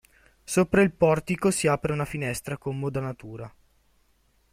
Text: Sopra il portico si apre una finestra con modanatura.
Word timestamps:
Sopra 0.43 0.81
il 0.81 0.91
portico 0.91 1.51
si 1.51 1.67
apre 1.67 1.93
una 1.93 2.05
finestra 2.05 2.57
con 2.57 2.79
modanatura. 2.79 3.53